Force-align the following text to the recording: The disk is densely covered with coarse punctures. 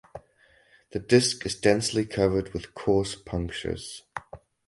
The 0.93 0.99
disk 0.99 1.45
is 1.45 1.61
densely 1.61 2.07
covered 2.07 2.53
with 2.55 2.73
coarse 2.73 3.13
punctures. 3.13 4.01